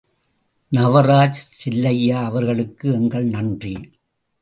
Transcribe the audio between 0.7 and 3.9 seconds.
நவராஜ் செல்லையா அவர்களுக்கு எங்கள் நன்றி.